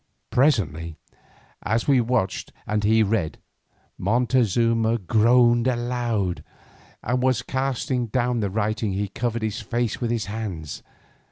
[0.31, 0.97] Presently,
[1.61, 3.37] as we watched and he read,
[3.99, 6.43] Montezuma groaned aloud,
[7.03, 10.81] and casting down the writing he covered his face with his hands.